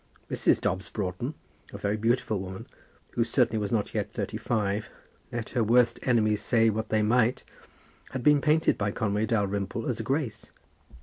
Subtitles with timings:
[0.31, 0.59] Mrs.
[0.59, 1.35] Dobbs Broughton,
[1.71, 2.65] a very beautiful woman,
[3.11, 4.89] who certainly was not yet thirty five,
[5.31, 7.43] let her worst enemies say what they might,
[8.09, 10.49] had been painted by Conway Dalrymple as a Grace.